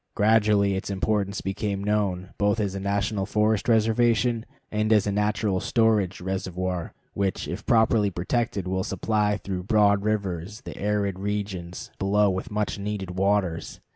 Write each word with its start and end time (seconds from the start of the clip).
Gradually 0.15 0.73
its 0.73 0.89
importance 0.89 1.41
became 1.41 1.83
known, 1.83 2.29
both 2.39 2.59
as 2.59 2.73
a 2.73 2.79
national 2.79 3.27
forest 3.27 3.69
reservation 3.69 4.47
and 4.71 4.91
as 4.91 5.05
a 5.05 5.11
natural 5.11 5.59
storage 5.59 6.19
reservoir, 6.21 6.95
which, 7.13 7.47
if 7.47 7.67
properly 7.67 8.09
protected, 8.09 8.67
will 8.67 8.83
supply 8.83 9.37
through 9.37 9.61
broad 9.61 10.01
rivers 10.03 10.61
the 10.61 10.75
arid 10.75 11.19
regions 11.19 11.91
below 11.99 12.31
with 12.31 12.49
much 12.49 12.79
needed 12.79 13.11
waters. 13.11 13.79